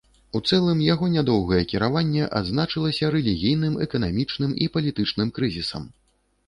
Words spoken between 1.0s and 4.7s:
нядоўгае кіраванне адзначалася рэлігійным, эканамічным